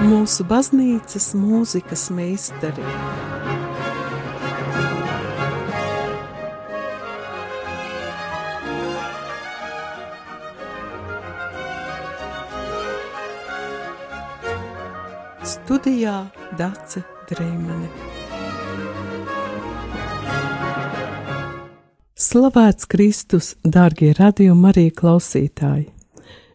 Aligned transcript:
mūsu 0.00 0.44
baznīcas 0.48 1.32
mūzikas 1.36 2.08
meistari. 2.14 2.84
Studijā 15.50 16.16
Dace 16.58 17.04
Dreimane. 17.30 17.90
Slavēts 22.20 22.86
Kristus, 22.90 23.54
dārgie 23.64 24.12
radījumi, 24.18 24.68
arī 24.70 24.90
klausītāji! 24.94 25.99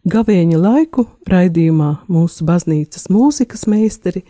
Gavēņa 0.06 0.60
laiku 0.62 1.08
raidījumā 1.26 1.88
mūsu 2.14 2.46
baznīcas 2.46 3.08
mūzikas 3.10 3.64
meistari 3.66 4.22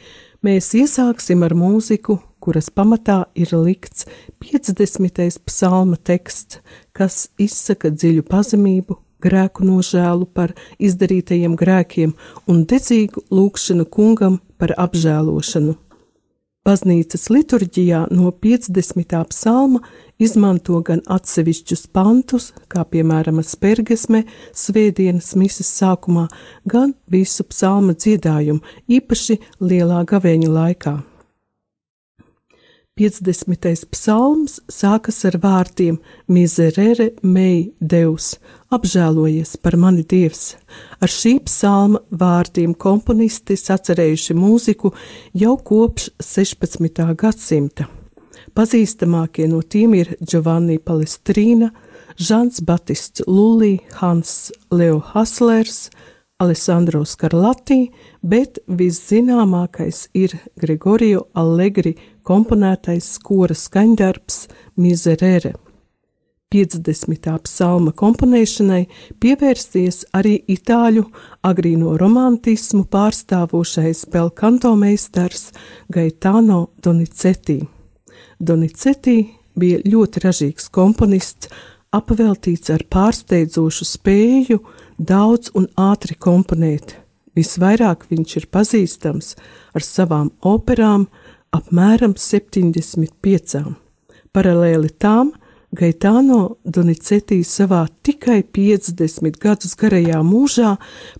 mēs 0.48 0.70
iesāksim 0.80 1.42
ar 1.44 1.52
mūziku, 1.52 2.16
kuras 2.40 2.70
pamatā 2.72 3.26
ir 3.36 3.52
likts 3.52 4.08
50. 4.40 5.20
psalma 5.44 6.00
teksts, 6.00 6.62
kas 6.96 7.26
izsaka 7.36 7.92
dziļu 7.92 8.24
pazemību, 8.24 8.96
grēku 9.20 9.68
nožēlu 9.68 10.30
par 10.32 10.56
izdarītajiem 10.80 11.60
grēkiem 11.60 12.16
un 12.48 12.64
dedzīgu 12.72 13.28
lūgšanu 13.36 13.90
kungam 13.92 14.40
par 14.56 14.78
apžēlošanu. 14.80 15.76
Baznīcas 16.66 17.28
liturģijā 17.30 18.00
no 18.10 18.32
50. 18.42 19.20
psalma 19.30 19.84
izmanto 20.18 20.80
gan 20.88 21.04
atsevišķus 21.14 21.84
pantus, 21.94 22.48
kā 22.74 22.82
piemēram 22.90 23.44
spērgesme, 23.46 24.24
svētdienas 24.50 25.36
mises 25.38 25.70
sākumā, 25.78 26.26
gan 26.66 26.96
visu 27.06 27.46
psalma 27.52 27.94
dziedājumu, 27.94 28.66
īpaši 28.98 29.38
lielā 29.62 30.02
gavēņa 30.10 30.56
laikā. 30.58 30.96
50. 32.96 33.90
psalms 33.92 34.62
sākas 34.72 35.18
ar 35.28 35.36
vārdiem 35.44 35.98
Mizerere 36.32 37.10
mei 37.28 37.74
Deus, 37.84 38.38
apžēlojies 38.72 39.58
par 39.60 39.76
mani 39.76 40.06
Dievs. 40.08 40.54
Ar 41.04 41.12
šī 41.12 41.34
psalma 41.44 42.00
vārdiem 42.08 42.72
komponisti 42.72 43.58
sacerējuši 43.60 44.38
mūziku 44.40 44.94
jau 45.36 45.58
kopš 45.60 46.08
16. 46.24 47.04
gadsimta. 47.20 47.90
Pazīstamākie 48.56 49.50
no 49.52 49.60
tiem 49.60 50.00
ir 50.00 50.16
Giovanni 50.24 50.80
Palestrīna, 50.80 51.74
Žants 52.16 52.64
Batists 52.64 53.28
Lulī, 53.28 53.82
Hans 54.00 54.54
Leo 54.72 55.04
Haslers, 55.12 55.90
Alessandro 56.40 57.04
Skarlati, 57.04 57.90
bet 58.24 58.64
viszināmākais 58.68 60.10
ir 60.16 60.40
Gregorio 60.56 61.28
Allegri 61.36 61.98
komponētais 62.26 63.14
skora 63.20 63.56
skaņdarbs 63.58 64.46
Mizerere. 64.82 65.54
50. 66.54 67.32
psalma 67.44 67.92
komponēšanai 67.98 68.84
pievērsties 69.20 70.06
arī 70.16 70.38
itāļu 70.54 71.04
agrīno 71.44 71.96
romantismu 72.00 72.86
pārstāvošais 72.94 74.06
belkanto 74.14 74.72
meistars 74.80 75.50
Gaetano 75.92 76.68
Donizetti. 76.84 77.60
Donizetti 78.40 79.18
bija 79.58 79.82
ļoti 79.84 80.22
ražīgs 80.24 80.70
komponists, 80.72 81.50
apveltīts 81.96 82.72
ar 82.72 82.86
pārsteidzošu 82.92 83.88
spēju 83.90 84.62
daudz 85.00 85.52
un 85.56 85.68
ātri 85.80 86.16
komponēt. 86.16 87.00
Visvairāk 87.36 88.06
viņš 88.12 88.36
ir 88.40 88.48
pazīstams 88.52 89.34
ar 89.76 89.84
savām 89.84 90.32
operām, 90.40 91.10
apmēram 91.56 92.16
75. 92.20 93.64
Paralēli 94.36 94.92
tām 95.00 95.32
Gaetano 95.76 96.58
Donizetti 96.64 97.42
savā 97.44 97.82
tikai 98.06 98.42
50 98.56 99.40
gadus 99.42 99.74
garajā 99.80 100.22
mūžā 100.24 100.76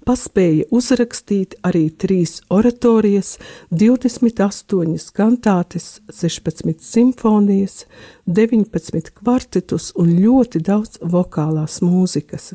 paspēja 0.08 0.68
uzrakstīt 0.76 1.58
arī 1.68 1.90
trīs 1.90 2.38
oratorijas, 2.54 3.36
28 3.72 5.10
kantātes, 5.18 5.90
16 6.22 6.86
simfonijas, 6.86 7.84
19 8.28 9.12
kvartetus 9.20 9.92
un 10.00 10.16
ļoti 10.22 10.64
daudz 10.64 11.04
vokālās 11.04 11.82
mūzikas. 11.84 12.54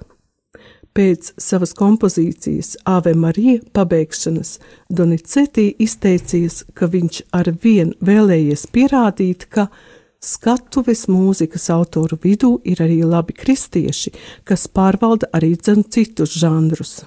Pēc 0.91 1.29
savas 1.39 1.71
kompozīcijas 1.79 2.75
Ave 2.85 3.13
Marija 3.15 3.61
pabeigšanas 3.73 4.57
Donizetī 4.91 5.69
izteicies, 5.79 6.65
ka 6.75 6.89
viņš 6.91 7.23
ar 7.37 7.53
vien 7.63 7.93
vēlējies 8.03 8.67
pierādīt, 8.75 9.47
ka 9.55 9.69
skatuves 10.19 11.07
mūzikas 11.07 11.69
autoru 11.71 12.19
vidū 12.25 12.57
ir 12.67 12.83
arī 12.83 13.05
labi 13.07 13.37
kristieši, 13.39 14.11
kas 14.45 14.67
pārvalda 14.67 15.31
arī 15.33 15.55
dzen 15.55 15.87
citus 15.95 16.35
žanrus. 16.43 17.05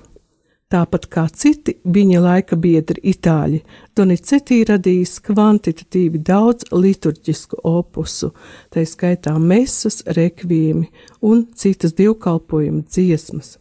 Tāpat 0.74 1.04
kā 1.12 1.28
citi 1.30 1.76
viņa 1.84 2.22
laika 2.24 2.58
biedri 2.58 3.04
itāļi, 3.12 3.60
Donizetī 3.94 4.64
radījis 4.66 5.20
kvantitatīvi 5.28 6.24
daudz 6.26 6.72
liturģisku 6.72 7.60
opusu, 7.68 8.32
tā 8.74 8.82
skaitā 8.88 9.36
mesas, 9.38 10.02
rekvijumi 10.08 10.88
un 11.22 11.44
citas 11.54 11.94
divkalpojumu 12.00 12.88
dziesmas. 12.88 13.60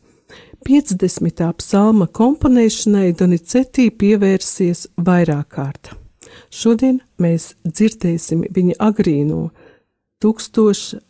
50. 0.64 1.52
psalma 1.58 2.06
komponēšanai 2.06 3.12
Donizetī 3.18 3.90
pievērsies 3.98 4.86
vairāk 5.02 5.48
kārt. 5.56 5.90
Šodien 6.54 7.00
mēs 7.18 7.58
dzirdēsim 7.66 8.44
viņa 8.54 8.74
agrīno 8.86 9.50
1820. 10.22 11.02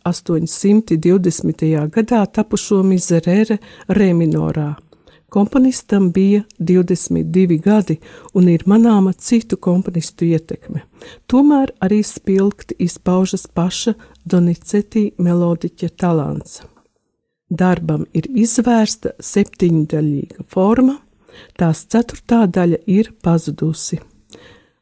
gadā 1.93 2.25
tapušo 2.25 2.81
mizerere 2.87 3.57
reminorā. 3.87 4.75
Komponistam 5.29 6.11
bija 6.11 6.43
22 6.59 7.61
gadi 7.61 7.99
un 8.33 8.49
ir 8.49 8.63
manāma 8.65 9.13
citu 9.13 9.57
komponistu 9.57 10.25
ietekme. 10.25 10.81
Tomēr 11.29 11.71
arī 11.81 12.03
spilgti 12.05 12.75
izpaužas 12.79 13.47
paša 13.47 13.93
Donizetī 14.25 15.11
melodiķa 15.17 15.89
talants. 15.97 16.72
Darbam 17.51 18.05
ir 18.15 18.29
izvērsta 18.29 19.13
septiņdaļīga 19.19 20.45
forma, 20.49 20.97
tās 21.59 21.83
ceturtā 21.91 22.45
daļa 22.47 22.79
ir 22.87 23.11
pazudusi. 23.23 23.99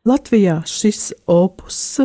Latvijā 0.07 0.61
šis 0.65 1.11
opus 1.29 2.01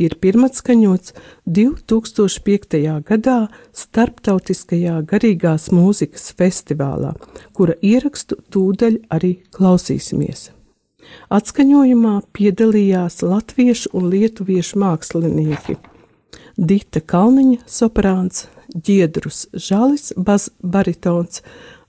ir 0.00 0.16
pirmatskaņots 0.22 1.14
2005. 1.46 2.78
gadā 3.06 3.38
Starptautiskajā 3.76 5.00
garīgās 5.06 5.68
mūzikas 5.74 6.32
festivālā, 6.38 7.14
kura 7.52 7.76
ierakstu 7.82 8.38
tūdaļ 8.50 9.00
arī 9.14 9.36
klausīsimies. 9.54 10.50
Atskaņojumā 11.30 12.20
piedalījās 12.36 13.22
latviešu 13.26 13.94
un 13.98 14.10
lietuviešu 14.12 14.78
mākslinieki 14.78 15.78
Dita 16.60 17.00
Kalniņa, 17.00 17.64
soprāns, 17.66 18.44
Giedrus 18.74 19.46
Žalis, 19.54 20.12
baritons, 20.62 21.42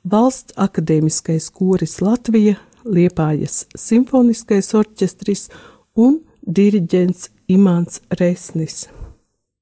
Valsts 0.03 0.55
akadēmiskais 0.57 1.51
koris 1.53 1.99
Latvija, 2.01 2.55
Liepājas 2.85 3.67
simfoniskais 3.77 4.71
orķestris 4.73 5.45
un 5.93 6.17
diriģents 6.41 7.29
Imants 7.53 8.01
Resnis. 8.17 8.87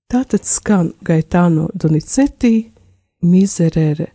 Tātad 0.09 0.47
skan 0.47 0.93
Gaitāno 1.03 1.67
Donizetī, 1.75 2.71
Mizerere. 3.21 4.13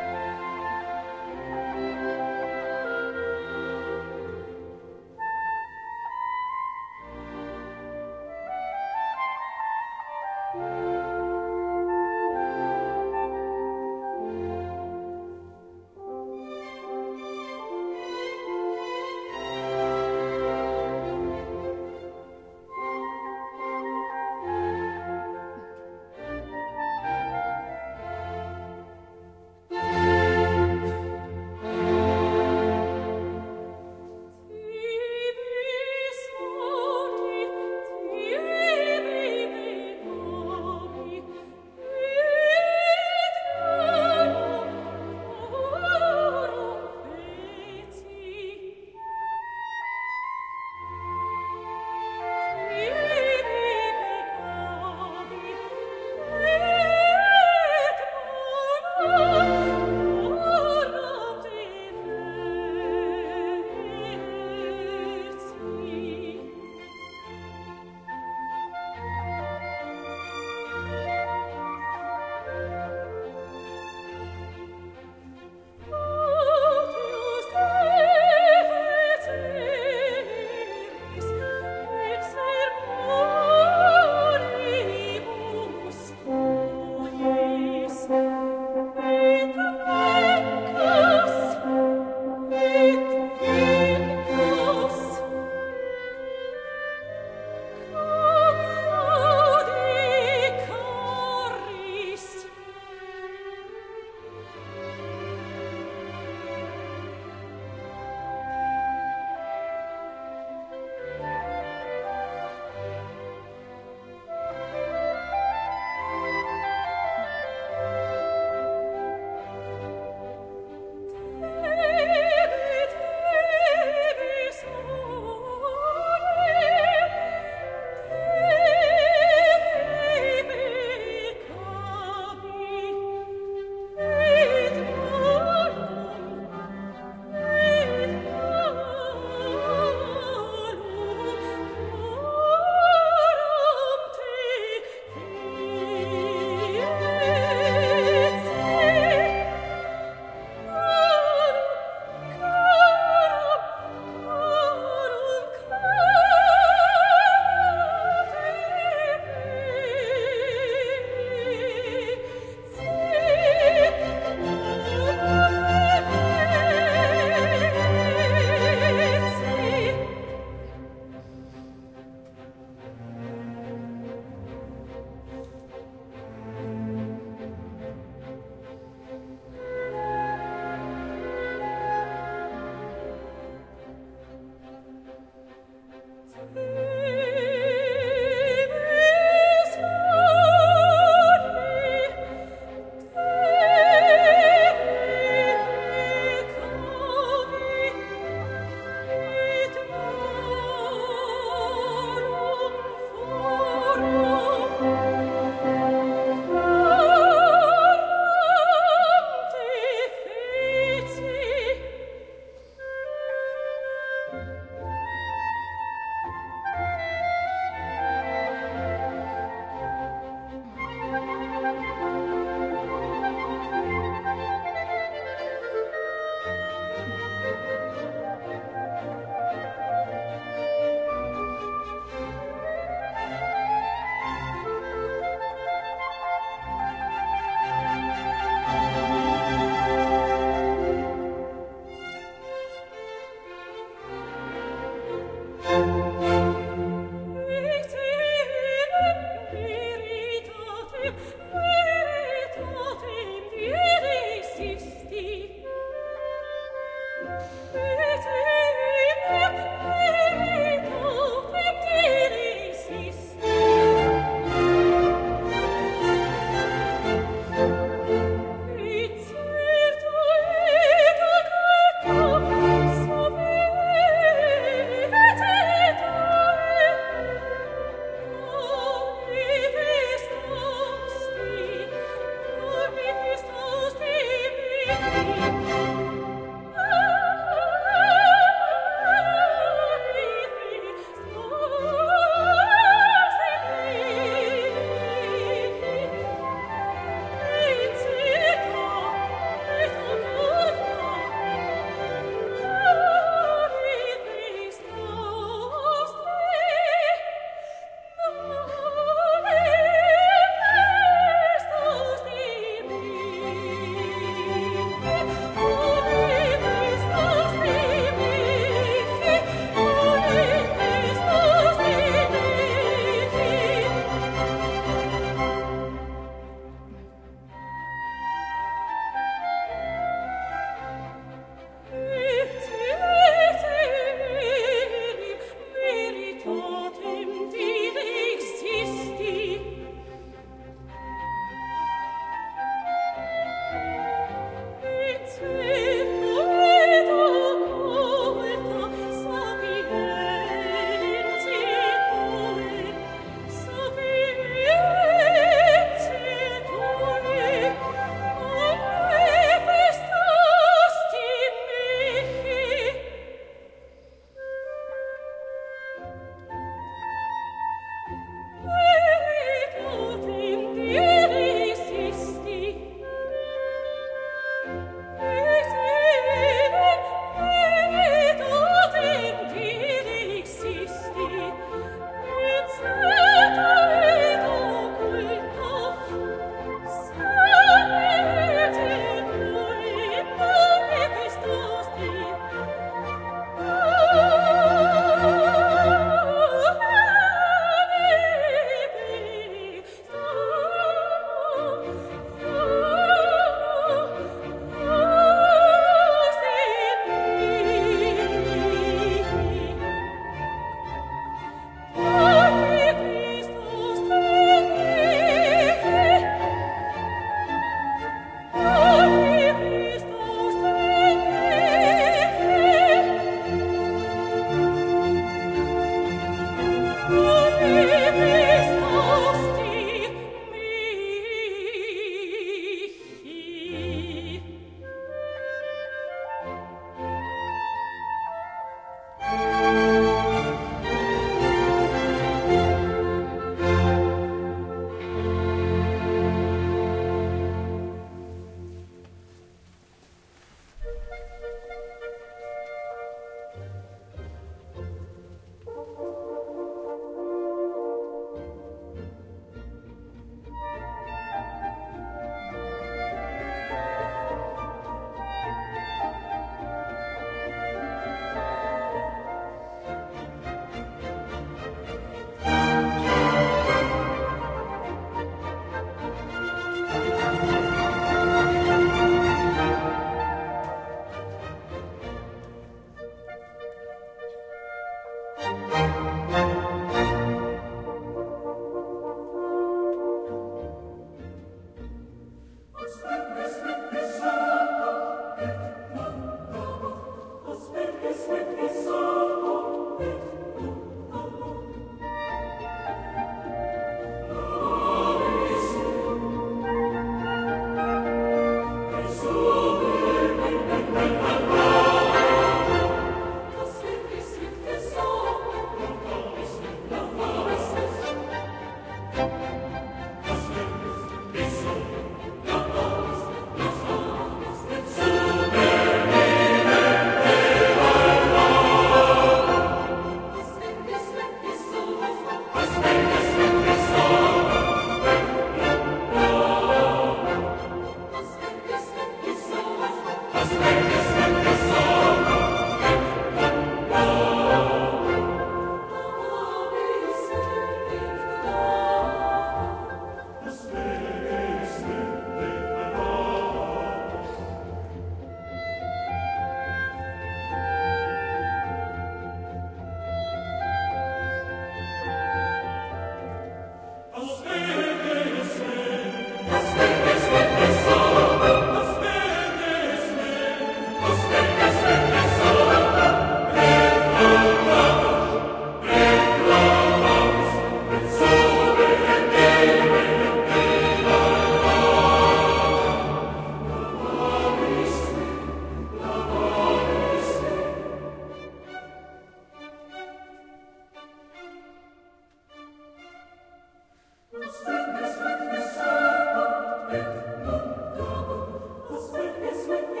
when 599.71 599.89
we 599.95 600.00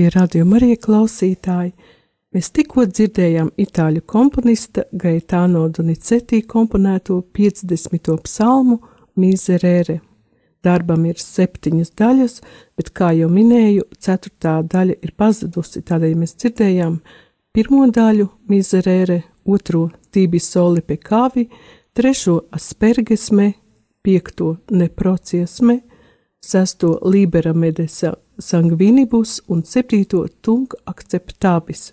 Dārgie 0.00 0.16
radījumi 0.16 0.54
arī 0.56 0.76
klausītāji, 0.80 1.74
mēs 2.32 2.46
tikko 2.56 2.86
dzirdējām 2.88 3.50
itāļu 3.60 4.00
komponista 4.08 4.86
Gaetano 4.96 5.66
Donizetti 5.68 6.38
komponēto 6.48 7.18
50. 7.36 8.14
psalmu 8.24 8.78
Miserere. 9.20 9.98
Darbam 10.64 11.04
ir 11.04 11.20
septiņas 11.20 11.92
daļas, 12.00 12.38
bet, 12.80 12.88
kā 12.96 13.10
jau 13.12 13.28
minēju, 13.28 13.84
ceturtā 14.00 14.62
daļa 14.64 14.96
ir 15.04 15.12
pazudusi, 15.20 15.84
tādēļ 15.84 16.16
mēs 16.16 16.32
dzirdējām 16.40 16.96
pirmo 17.52 17.84
daļu 17.92 18.30
Miserere, 18.48 19.20
otro 19.44 19.90
Tibi 20.08 20.40
Soli 20.40 20.80
Pekāvi, 20.80 21.44
trešo 21.92 22.38
Aspergesme, 22.56 23.52
piekto 24.00 24.56
Neprociesme, 24.72 25.82
sesto 26.40 26.96
Libera 27.04 27.52
Medesa 27.52 28.16
Sangvinibus 28.40 29.42
un 29.46 29.62
7. 29.62 30.04
Tung 30.40 30.72
akceptabis. 30.88 31.90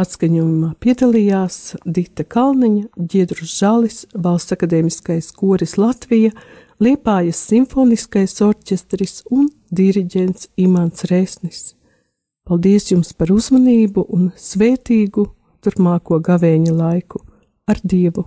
Atskaņojumā 0.00 0.72
piedalījās 0.82 1.76
Dita 1.84 2.24
Kalniņa, 2.24 2.88
Giedrus 2.96 3.52
Žalis, 3.60 3.98
Valsts 4.16 4.56
akadēmiskais 4.56 5.30
koris 5.36 5.76
Latvija, 5.78 6.32
Liepājas 6.82 7.38
simfoniskais 7.46 8.34
orķestris 8.42 9.20
un 9.30 9.52
diriģents 9.70 10.48
Imants 10.58 11.06
Rēsnis. 11.12 11.62
Paldies 12.48 12.90
jums 12.90 13.12
par 13.14 13.30
uzmanību 13.30 14.08
un 14.10 14.30
svētīgu 14.34 15.28
turpmāko 15.62 16.18
gavēņa 16.24 16.78
laiku 16.80 17.22
ar 17.70 17.78
Dievu! 17.84 18.26